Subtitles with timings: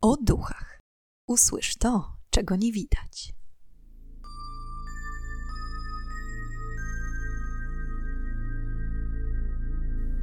[0.00, 0.80] o duchach.
[1.26, 3.34] Usłysz to, czego nie widać.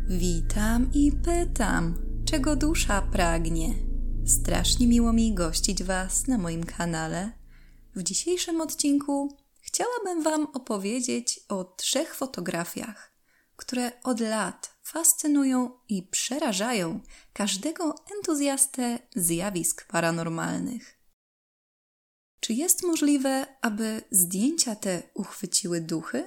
[0.09, 3.73] Witam i pytam, czego dusza pragnie.
[4.25, 7.31] Strasznie miło mi gościć Was na moim kanale.
[7.95, 13.14] W dzisiejszym odcinku chciałabym Wam opowiedzieć o trzech fotografiach,
[13.55, 16.99] które od lat fascynują i przerażają
[17.33, 20.99] każdego entuzjastę zjawisk paranormalnych.
[22.39, 26.25] Czy jest możliwe, aby zdjęcia te uchwyciły duchy?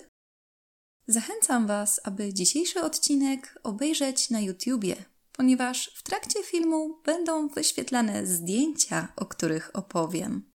[1.06, 4.96] Zachęcam Was, aby dzisiejszy odcinek obejrzeć na YouTubie,
[5.32, 10.47] ponieważ w trakcie filmu będą wyświetlane zdjęcia, o których opowiem.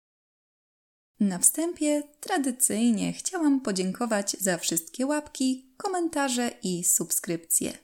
[1.21, 7.77] Na wstępie tradycyjnie chciałam podziękować za wszystkie łapki, komentarze i subskrypcje.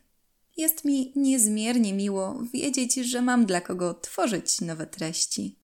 [0.58, 5.60] Jest mi niezmiernie miło wiedzieć, że mam dla kogo tworzyć nowe treści.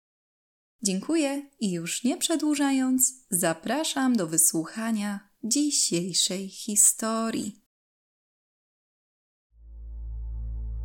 [0.83, 7.61] Dziękuję i już nie przedłużając, zapraszam do wysłuchania dzisiejszej historii.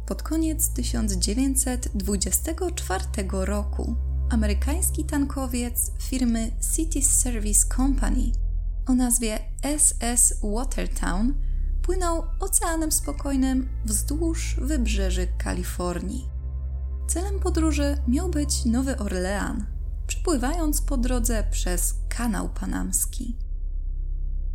[0.09, 8.33] Pod koniec 1924 roku amerykański tankowiec firmy City Service Company
[8.87, 9.39] o nazwie
[9.79, 11.35] SS Watertown
[11.83, 16.29] płynął Oceanem Spokojnym wzdłuż wybrzeży Kalifornii.
[17.09, 19.67] Celem podróży miał być Nowy Orlean,
[20.07, 23.37] przepływając po drodze przez Kanał Panamski.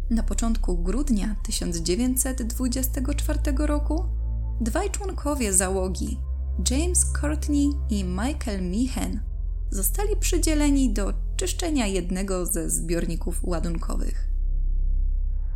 [0.10, 4.06] Na początku grudnia 1924 roku
[4.62, 6.20] dwaj członkowie załogi,
[6.70, 9.31] James Courtney i Michael Meehan,
[9.72, 14.28] zostali przydzieleni do czyszczenia jednego ze zbiorników ładunkowych.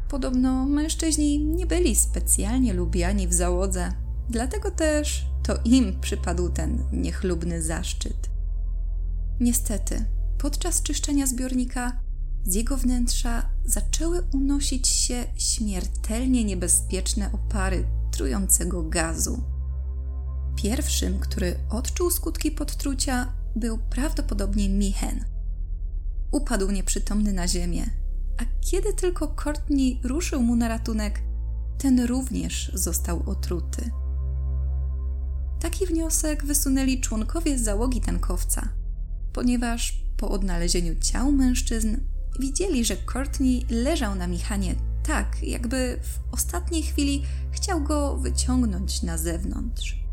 [0.09, 3.93] Podobno mężczyźni nie byli specjalnie lubiani w załodze,
[4.29, 8.29] dlatego też to im przypadł ten niechlubny zaszczyt.
[9.39, 10.05] Niestety,
[10.37, 11.99] podczas czyszczenia zbiornika
[12.43, 19.43] z jego wnętrza zaczęły unosić się śmiertelnie niebezpieczne opary trującego gazu.
[20.55, 25.25] Pierwszym, który odczuł skutki podtrucia, był prawdopodobnie Michen.
[26.31, 27.85] Upadł nieprzytomny na ziemię,
[28.37, 31.21] a kiedy tylko Courtney ruszył mu na ratunek,
[31.77, 33.91] ten również został otruty.
[35.59, 38.69] Taki wniosek wysunęli członkowie załogi tankowca,
[39.33, 41.97] ponieważ po odnalezieniu ciał mężczyzn
[42.39, 44.75] widzieli, że Courtney leżał na Michanie
[45.07, 50.04] tak, jakby w ostatniej chwili chciał go wyciągnąć na zewnątrz.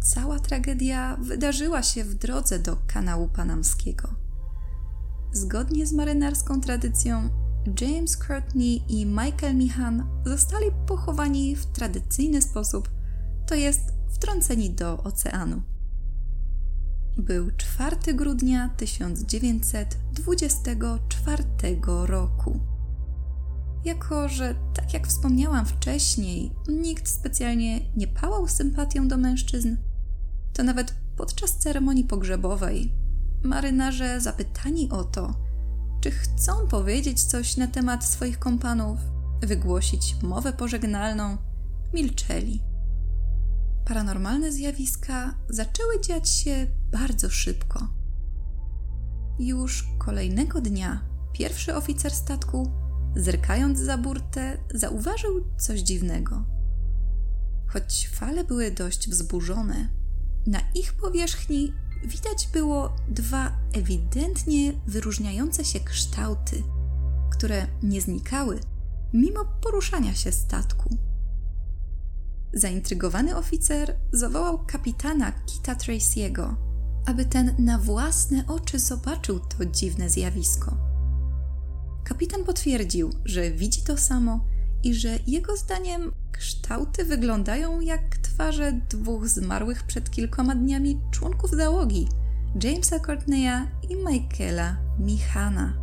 [0.00, 4.08] Cała tragedia wydarzyła się w drodze do kanału panamskiego.
[5.32, 7.28] Zgodnie z marynarską tradycją,
[7.80, 12.90] James Courtney i Michael Mihan zostali pochowani w tradycyjny sposób,
[13.46, 15.62] to jest wtrąceni do oceanu.
[17.18, 21.44] Był 4 grudnia 1924
[22.06, 22.60] roku.
[23.84, 29.76] Jako, że tak jak wspomniałam wcześniej, nikt specjalnie nie pałał sympatią do mężczyzn,
[30.56, 32.92] to nawet podczas ceremonii pogrzebowej
[33.42, 35.34] marynarze zapytani o to,
[36.00, 38.98] czy chcą powiedzieć coś na temat swoich kompanów,
[39.42, 41.36] wygłosić mowę pożegnalną,
[41.94, 42.62] milczeli.
[43.84, 47.88] Paranormalne zjawiska zaczęły dziać się bardzo szybko.
[49.38, 52.72] Już kolejnego dnia pierwszy oficer statku,
[53.16, 56.44] zerkając za burtę, zauważył coś dziwnego.
[57.66, 59.95] Choć fale były dość wzburzone,
[60.46, 61.72] na ich powierzchni
[62.04, 66.62] widać było dwa ewidentnie wyróżniające się kształty,
[67.30, 68.60] które nie znikały
[69.12, 70.96] mimo poruszania się statku.
[72.52, 76.54] Zaintrygowany oficer zawołał kapitana Kita Tracy'ego,
[77.06, 80.76] aby ten na własne oczy zobaczył to dziwne zjawisko.
[82.04, 84.44] Kapitan potwierdził, że widzi to samo
[84.82, 92.08] i że jego zdaniem kształty wyglądają jak twarze dwóch zmarłych przed kilkoma dniami członków załogi
[92.62, 95.74] Jamesa Courtneya i Michaela Michana.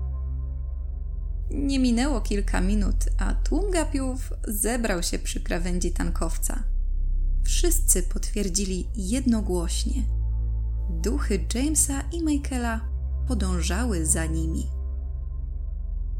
[1.51, 6.63] Nie minęło kilka minut, a tłum gapiów zebrał się przy krawędzi tankowca.
[7.43, 10.03] Wszyscy potwierdzili jednogłośnie.
[10.89, 12.81] Duchy Jamesa i Michaela
[13.27, 14.67] podążały za nimi.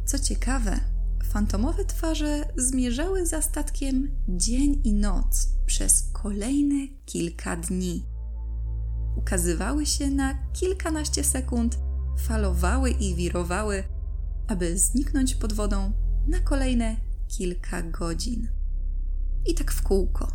[0.06, 0.80] Co ciekawe,
[1.24, 8.06] fantomowe twarze zmierzały za statkiem dzień i noc przez kolejne kilka dni.
[9.18, 11.80] Ukazywały się na kilkanaście sekund,
[12.18, 13.84] falowały i wirowały,
[14.48, 15.92] aby zniknąć pod wodą
[16.28, 16.96] na kolejne
[17.28, 18.48] kilka godzin.
[19.46, 20.32] I tak w kółko.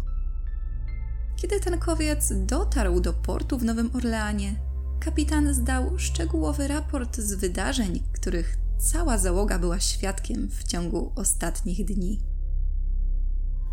[1.37, 4.55] Kiedy tankowiec dotarł do portu w Nowym Orleanie,
[5.01, 12.21] kapitan zdał szczegółowy raport z wydarzeń, których cała załoga była świadkiem w ciągu ostatnich dni.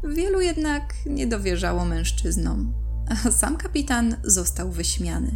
[0.03, 2.73] Wielu jednak nie dowierzało mężczyznom,
[3.09, 5.31] a sam kapitan został wyśmiany.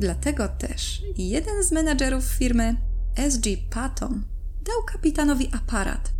[0.00, 2.76] Dlatego też jeden z menadżerów firmy,
[3.30, 4.24] SG Patton,
[4.64, 6.12] dał kapitanowi aparat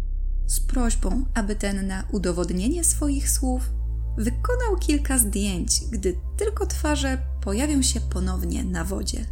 [0.47, 3.71] z prośbą, aby ten na udowodnienie swoich słów
[4.19, 9.25] wykonał kilka zdjęć, gdy tylko twarze pojawią się ponownie na wodzie.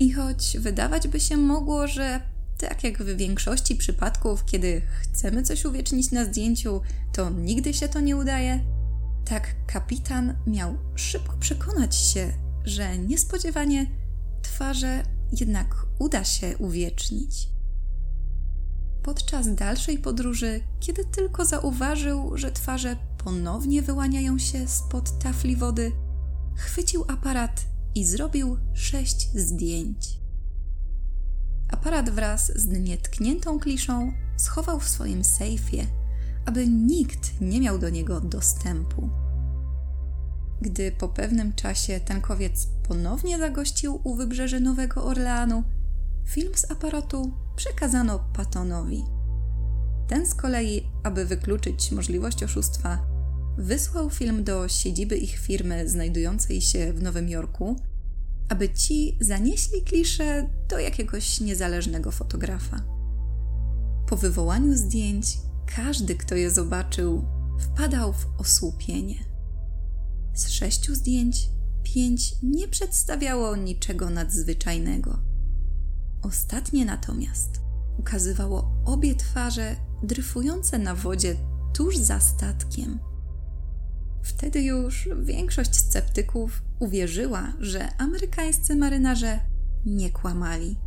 [0.00, 2.20] I choć wydawać by się mogło, że
[2.58, 6.80] tak jak w większości przypadków, kiedy chcemy coś uwiecznić na zdjęciu,
[7.12, 8.60] to nigdy się to nie udaje,
[9.24, 12.32] tak kapitan miał szybko przekonać się,
[12.64, 13.86] że niespodziewanie
[14.42, 15.02] twarze
[15.40, 17.48] jednak uda się uwiecznić.
[19.02, 25.92] Podczas dalszej podróży, kiedy tylko zauważył, że twarze ponownie wyłaniają się spod tafli wody,
[26.56, 27.64] chwycił aparat
[27.94, 30.20] i zrobił sześć zdjęć.
[31.68, 35.86] Aparat wraz z nietkniętą kliszą schował w swoim sejfie,
[36.46, 39.10] aby nikt nie miał do niego dostępu.
[40.60, 45.62] Gdy po pewnym czasie tankowiec ponownie zagościł u wybrzeży Nowego Orleanu,
[46.26, 49.04] film z aparatu przekazano Patonowi.
[50.08, 52.98] Ten z kolei, aby wykluczyć możliwość oszustwa,
[53.60, 57.76] wysłał film do siedziby ich firmy znajdującej się w Nowym Jorku,
[58.48, 62.82] aby ci zanieśli kliszę do jakiegoś niezależnego fotografa.
[64.08, 65.38] Po wywołaniu zdjęć,
[65.76, 67.24] każdy, kto je zobaczył,
[67.60, 69.24] wpadał w osłupienie.
[70.34, 71.48] Z sześciu zdjęć,
[71.82, 75.18] pięć nie przedstawiało niczego nadzwyczajnego.
[76.22, 77.60] Ostatnie natomiast
[77.98, 81.36] ukazywało obie twarze dryfujące na wodzie
[81.74, 83.09] tuż za statkiem.
[84.22, 89.40] Wtedy już większość sceptyków uwierzyła, że amerykańscy marynarze
[89.86, 90.78] nie kłamali.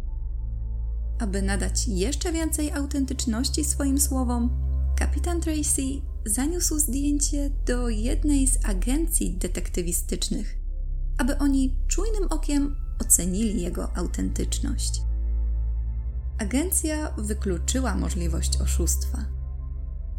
[1.19, 4.50] Aby nadać jeszcze więcej autentyczności swoim słowom,
[4.97, 5.81] kapitan Tracy
[6.25, 10.57] zaniósł zdjęcie do jednej z agencji detektywistycznych,
[11.18, 15.01] aby oni czujnym okiem ocenili jego autentyczność.
[16.38, 19.25] Agencja wykluczyła możliwość oszustwa.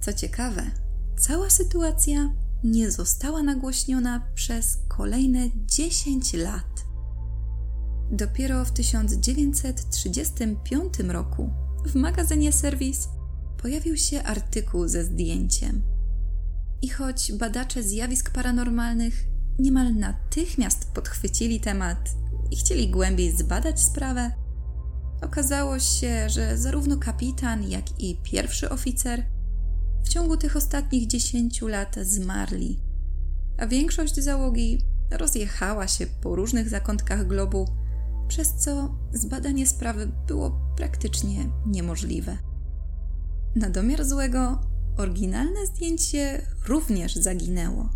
[0.00, 0.70] Co ciekawe,
[1.18, 2.30] cała sytuacja
[2.64, 6.84] nie została nagłośniona przez kolejne 10 lat.
[8.10, 11.50] Dopiero w 1935 roku
[11.86, 13.08] w magazynie Serwis
[13.62, 15.82] pojawił się artykuł ze zdjęciem.
[16.82, 19.24] I choć badacze zjawisk paranormalnych
[19.58, 22.10] niemal natychmiast podchwycili temat
[22.50, 24.32] i chcieli głębiej zbadać sprawę,
[25.22, 29.33] okazało się, że zarówno kapitan, jak i pierwszy oficer
[30.04, 32.80] w ciągu tych ostatnich 10 lat zmarli,
[33.58, 34.78] a większość załogi
[35.10, 37.68] rozjechała się po różnych zakątkach globu,
[38.28, 42.38] przez co zbadanie sprawy było praktycznie niemożliwe.
[43.56, 44.60] Na domiar złego,
[44.96, 47.90] oryginalne zdjęcie również zaginęło,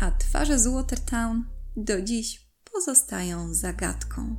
[0.00, 1.44] a twarze z Watertown
[1.76, 4.36] do dziś pozostają zagadką.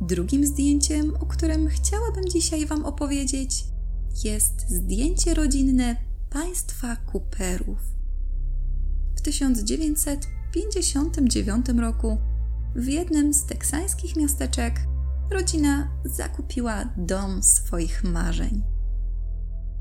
[0.00, 3.64] Drugim zdjęciem, o którym chciałabym dzisiaj Wam opowiedzieć,
[4.24, 5.96] jest zdjęcie rodzinne
[6.30, 7.78] państwa Cooperów.
[9.16, 12.18] W 1959 roku
[12.74, 14.80] w jednym z teksańskich miasteczek
[15.30, 18.62] rodzina zakupiła dom swoich marzeń.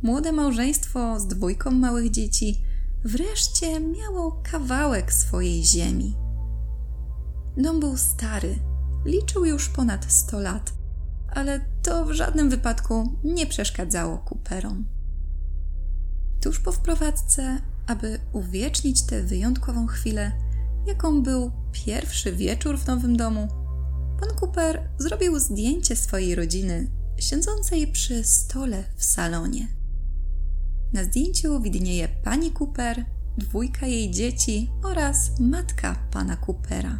[0.03, 2.62] Młode małżeństwo z dwójką małych dzieci
[3.03, 6.15] wreszcie miało kawałek swojej ziemi.
[7.58, 8.60] Dom był stary,
[9.06, 10.74] liczył już ponad 100 lat,
[11.34, 14.86] ale to w żadnym wypadku nie przeszkadzało Cooperom.
[16.41, 20.32] Tuż po wprowadzce, aby uwiecznić tę wyjątkową chwilę,
[20.88, 23.48] jaką był pierwszy wieczór w nowym domu,
[24.20, 29.67] pan Cooper zrobił zdjęcie swojej rodziny siedzącej przy stole w salonie.
[30.94, 33.06] Na zdjęciu widnieje pani Cooper,
[33.38, 37.00] dwójka jej dzieci oraz matka pana Coopera.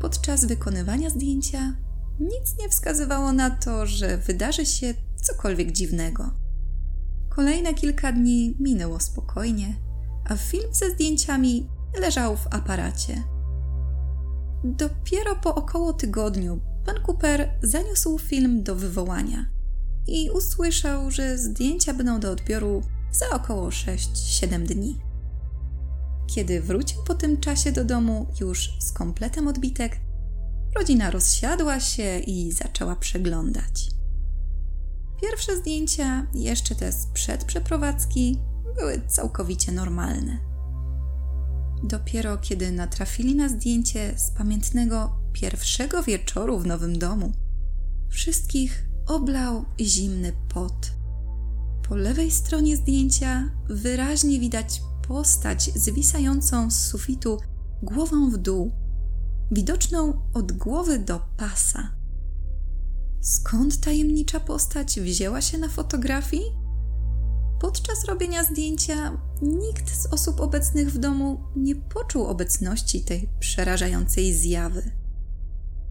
[0.00, 1.83] Podczas wykonywania zdjęcia
[2.20, 6.30] nic nie wskazywało na to, że wydarzy się cokolwiek dziwnego.
[7.28, 9.76] Kolejne kilka dni minęło spokojnie,
[10.24, 11.68] a film ze zdjęciami
[12.00, 13.22] leżał w aparacie.
[14.64, 19.46] Dopiero po około tygodniu pan Cooper zaniósł film do wywołania
[20.06, 25.00] i usłyszał, że zdjęcia będą do odbioru za około 6-7 dni.
[26.26, 30.00] Kiedy wrócił po tym czasie do domu już z kompletem odbitek,
[30.76, 33.90] rodzina rozsiadła się i zaczęła przeglądać.
[35.22, 38.38] Pierwsze zdjęcia, jeszcze te sprzed przeprowadzki,
[38.76, 40.38] były całkowicie normalne.
[41.82, 47.32] Dopiero kiedy natrafili na zdjęcie z pamiętnego pierwszego wieczoru w nowym domu,
[48.08, 50.92] wszystkich oblał zimny pot.
[51.88, 57.38] Po lewej stronie zdjęcia wyraźnie widać postać zwisającą z sufitu
[57.82, 58.72] głową w dół,
[59.50, 61.90] widoczną od głowy do pasa.
[63.20, 66.64] Skąd tajemnicza postać wzięła się na fotografii?
[67.60, 74.90] Podczas robienia zdjęcia nikt z osób obecnych w domu nie poczuł obecności tej przerażającej zjawy.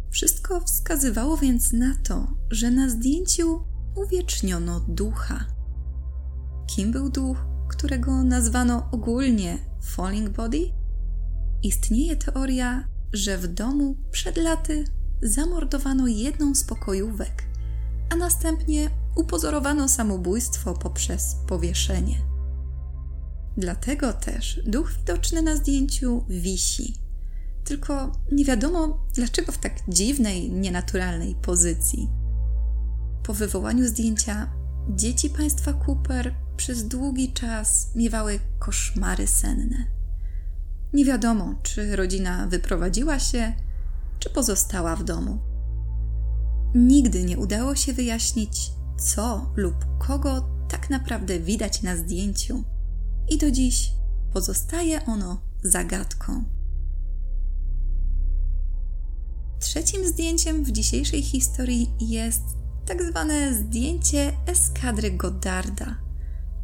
[0.09, 3.63] Wszystko wskazywało więc na to, że na zdjęciu
[3.95, 5.45] uwieczniono ducha.
[6.67, 7.37] Kim był duch,
[7.69, 10.71] którego nazwano ogólnie Falling Body?
[11.63, 14.85] Istnieje teoria, że w domu przed laty
[15.21, 17.43] zamordowano jedną z pokojówek,
[18.09, 22.21] a następnie upozorowano samobójstwo poprzez powieszenie.
[23.57, 26.95] Dlatego też duch widoczny na zdjęciu wisi.
[27.63, 32.09] Tylko nie wiadomo, dlaczego w tak dziwnej, nienaturalnej pozycji.
[33.23, 34.53] Po wywołaniu zdjęcia
[34.89, 39.92] dzieci państwa Cooper przez długi czas miewały koszmary senne.
[40.93, 43.53] Nie wiadomo, czy rodzina wyprowadziła się,
[44.19, 45.39] czy pozostała w domu.
[46.75, 52.63] Nigdy nie udało się wyjaśnić, co lub kogo tak naprawdę widać na zdjęciu,
[53.29, 53.91] i do dziś
[54.33, 56.43] pozostaje ono zagadką.
[59.59, 62.43] Trzecim zdjęciem w dzisiejszej historii jest
[62.85, 65.95] tak zwane zdjęcie eskadry Goddarda,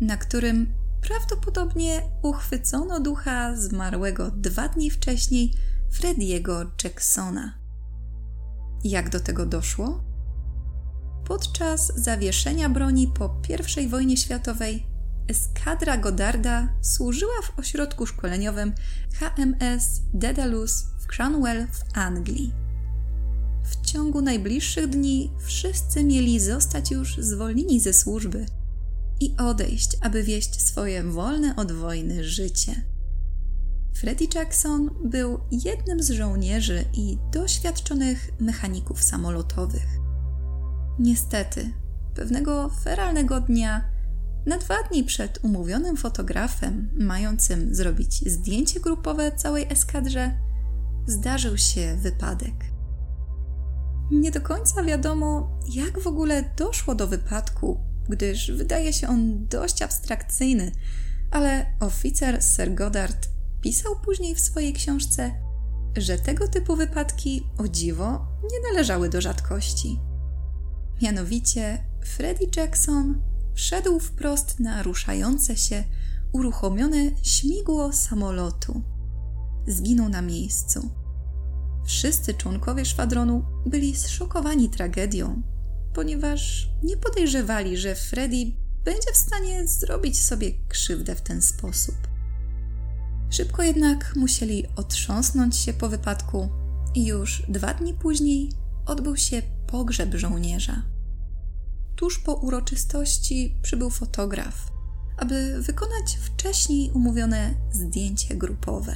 [0.01, 5.53] na którym prawdopodobnie uchwycono ducha zmarłego dwa dni wcześniej
[5.91, 7.53] Frediego Jacksona.
[8.84, 10.03] Jak do tego doszło?
[11.25, 13.41] Podczas zawieszenia broni po
[13.82, 14.88] I wojnie światowej
[15.27, 18.74] eskadra Godarda służyła w ośrodku szkoleniowym
[19.13, 22.53] HMS Dedalus w Cranwell w Anglii.
[23.63, 28.46] W ciągu najbliższych dni wszyscy mieli zostać już zwolnieni ze służby
[29.20, 32.76] i odejść, aby wieść swoje wolne od wojny życie.
[33.96, 39.88] Freddie Jackson był jednym z żołnierzy i doświadczonych mechaników samolotowych.
[41.00, 41.74] Niestety,
[42.16, 43.90] pewnego feralnego dnia,
[44.46, 50.38] na dwa dni przed umówionym fotografem, mającym zrobić zdjęcie grupowe całej eskadrze,
[51.08, 52.66] zdarzył się wypadek.
[54.12, 59.82] Nie do końca wiadomo, jak w ogóle doszło do wypadku, gdyż wydaje się on dość
[59.82, 60.72] abstrakcyjny,
[61.32, 63.30] ale oficer Sir Goddard
[63.62, 65.32] pisał później w swojej książce,
[65.98, 70.00] że tego typu wypadki, o dziwo, nie należały do rzadkości.
[71.01, 73.22] Mianowicie Freddie Jackson
[73.54, 75.84] wszedł wprost na ruszające się,
[76.32, 78.82] uruchomione śmigło samolotu.
[79.68, 80.89] Zginął na miejscu.
[81.86, 85.42] Wszyscy członkowie szwadronu byli zszokowani tragedią,
[86.00, 88.51] ponieważ nie podejrzewali, że Freddy
[88.86, 91.96] będzie w stanie zrobić sobie krzywdę w ten sposób.
[93.29, 96.50] Szybko jednak musieli otrząsnąć się po wypadku
[96.96, 98.51] i już dwa dni później
[98.86, 100.82] odbył się pogrzeb żołnierza.
[101.96, 104.72] Tuż po uroczystości przybył fotograf,
[105.18, 108.96] aby wykonać wcześniej umówione zdjęcie grupowe.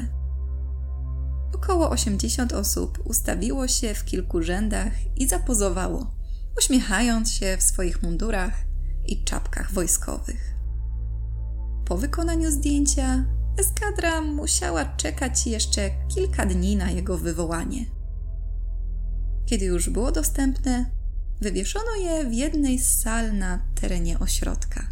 [1.56, 6.23] Około 80 osób ustawiło się w kilku rzędach i zapozowało,
[6.58, 8.54] uśmiechając się w swoich mundurach
[9.06, 10.56] i czapkach wojskowych.
[11.86, 13.26] Po wykonaniu zdjęcia
[13.58, 17.86] eskadra musiała czekać jeszcze kilka dni na jego wywołanie.
[19.46, 20.92] Kiedy już było dostępne,
[21.42, 24.88] wywieszono je w jednej z sal na terenie ośrodka.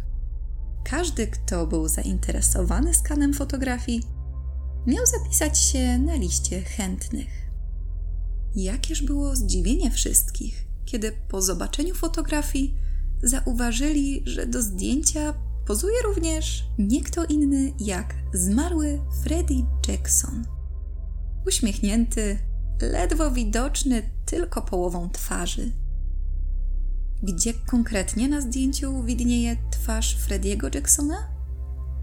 [0.84, 4.02] Każdy, kto był zainteresowany skanem fotografii,
[4.86, 7.50] miał zapisać się na liście chętnych.
[8.54, 12.74] Jakież było zdziwienie wszystkich, kiedy po zobaczeniu fotografii
[13.22, 15.34] zauważyli, że do zdjęcia
[15.66, 20.44] pozuje również nie kto inny jak zmarły Freddie Jackson.
[21.46, 22.38] Uśmiechnięty,
[22.82, 25.72] ledwo widoczny tylko połową twarzy.
[27.22, 31.32] Gdzie konkretnie na zdjęciu widnieje twarz Frediego Jacksona?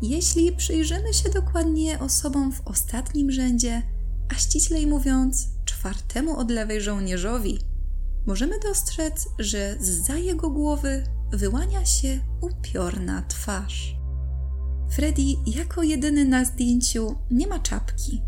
[0.01, 3.81] Jeśli przyjrzymy się dokładnie osobom w ostatnim rzędzie,
[4.29, 7.59] a ściślej mówiąc, czwartemu od lewej żołnierzowi,
[8.25, 13.95] możemy dostrzec, że za jego głowy wyłania się upiorna twarz.
[14.91, 18.21] Freddy jako jedyny na zdjęciu nie ma czapki.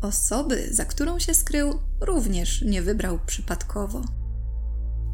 [0.00, 4.02] Osoby, za którą się skrył, również nie wybrał przypadkowo.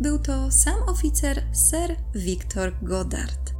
[0.01, 3.53] Był to sam oficer Sir Victor Goddard.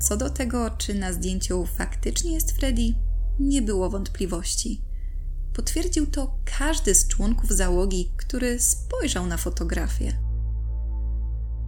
[0.00, 2.94] co do tego, czy na zdjęciu faktycznie jest Freddy,
[3.40, 4.82] nie było wątpliwości.
[5.54, 10.12] Potwierdził to każdy z członków załogi, który spojrzał na fotografię.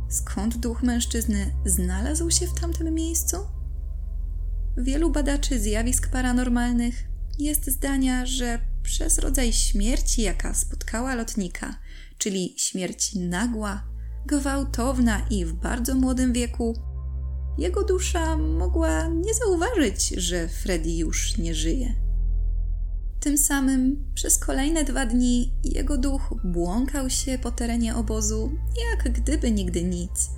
[0.09, 3.37] Skąd duch mężczyzny znalazł się w tamtym miejscu?
[4.77, 7.05] Wielu badaczy zjawisk paranormalnych
[7.39, 11.79] jest zdania, że przez rodzaj śmierci, jaka spotkała lotnika,
[12.19, 13.85] czyli śmierć nagła,
[14.27, 16.75] gwałtowna i w bardzo młodym wieku,
[17.59, 22.06] jego dusza mogła nie zauważyć, że Freddy już nie żyje.
[23.27, 28.53] Tym samym przez kolejne dwa dni jego duch błąkał się po terenie obozu,
[28.91, 30.31] jak gdyby nigdy nic.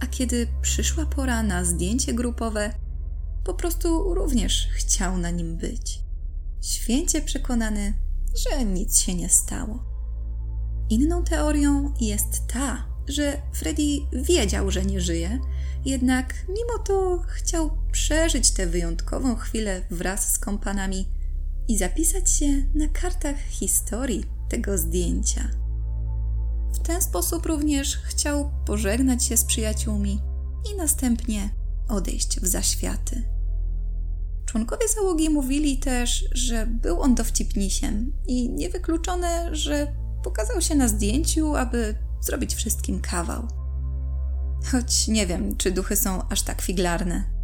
[0.00, 2.74] A kiedy przyszła pora na zdjęcie grupowe,
[3.44, 6.00] po prostu również chciał na nim być.
[6.62, 7.94] Święcie przekonany,
[8.34, 9.84] że nic się nie stało.
[10.90, 15.40] Inną teorią jest ta, że Freddy wiedział, że nie żyje,
[15.84, 21.19] jednak mimo to chciał przeżyć tę wyjątkową chwilę wraz z kompanami
[21.70, 25.50] i zapisać się na kartach historii tego zdjęcia.
[26.74, 30.20] W ten sposób również chciał pożegnać się z przyjaciółmi
[30.72, 31.50] i następnie
[31.88, 33.22] odejść w zaświaty.
[34.46, 41.56] Członkowie załogi mówili też, że był on dowcipnisiem i niewykluczone, że pokazał się na zdjęciu,
[41.56, 43.48] aby zrobić wszystkim kawał.
[44.72, 47.39] Choć nie wiem, czy duchy są aż tak figlarne.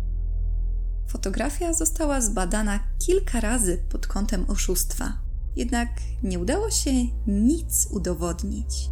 [1.06, 5.18] Fotografia została zbadana kilka razy pod kątem oszustwa,
[5.56, 5.88] jednak
[6.22, 6.90] nie udało się
[7.26, 8.90] nic udowodnić.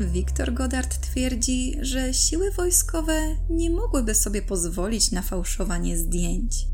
[0.00, 6.68] Wiktor Goddard twierdzi, że siły wojskowe nie mogłyby sobie pozwolić na fałszowanie zdjęć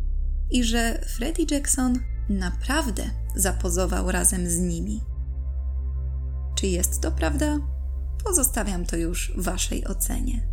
[0.50, 5.00] i że Freddie Jackson naprawdę zapozował razem z nimi.
[6.54, 7.58] Czy jest to prawda?
[8.24, 10.51] Pozostawiam to już Waszej ocenie.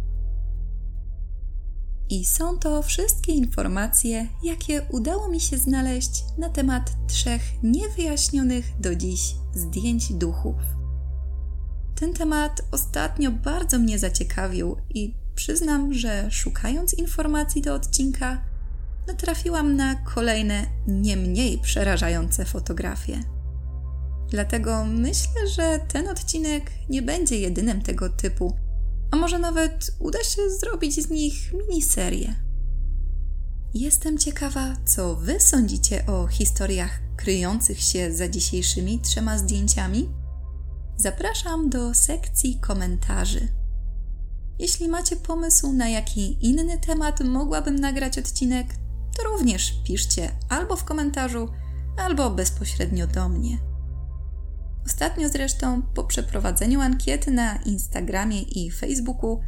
[2.10, 8.96] I są to wszystkie informacje, jakie udało mi się znaleźć na temat trzech niewyjaśnionych do
[8.96, 10.56] dziś zdjęć duchów.
[11.96, 18.42] Ten temat ostatnio bardzo mnie zaciekawił i przyznam, że szukając informacji do odcinka,
[19.08, 23.20] natrafiłam na kolejne nie mniej przerażające fotografie.
[24.30, 28.56] Dlatego myślę, że ten odcinek nie będzie jedynym tego typu,
[29.12, 32.36] a może nawet uda się zrobić z nich miniserię.
[33.74, 40.10] Jestem ciekawa, co Wy sądzicie o historiach kryjących się za dzisiejszymi trzema zdjęciami.
[40.98, 43.48] Zapraszam do sekcji komentarzy.
[44.60, 48.68] Jeśli macie pomysł, na jaki inny temat mogłabym nagrać odcinek,
[49.18, 51.50] to również piszcie albo w komentarzu,
[51.98, 53.69] albo bezpośrednio do mnie.
[54.90, 59.42] Ostatnio zresztą po przeprowadzeniu ankiety na Instagramie i Facebooku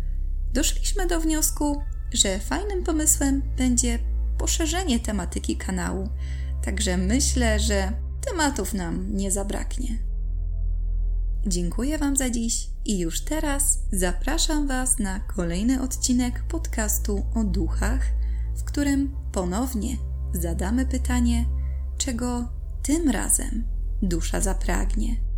[0.53, 1.81] doszliśmy do wniosku,
[2.13, 3.99] że fajnym pomysłem będzie
[4.37, 6.09] poszerzenie tematyki kanału,
[6.65, 7.91] także myślę, że
[8.25, 9.97] tematów nam nie zabraknie.
[11.47, 18.01] Dziękuję Wam za dziś i już teraz zapraszam Was na kolejny odcinek podcastu o duchach,
[18.57, 19.97] w którym ponownie
[20.33, 21.45] zadamy pytanie,
[21.97, 22.49] czego
[22.83, 23.63] tym razem
[24.01, 25.30] dusza zapragnie.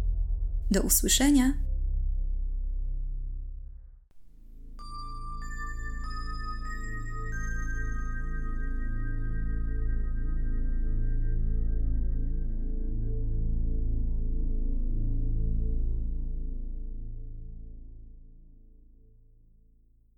[0.71, 1.53] Do usłyszenia